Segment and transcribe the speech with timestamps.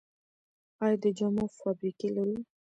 [0.83, 2.37] آیا د جامو فابریکې لرو؟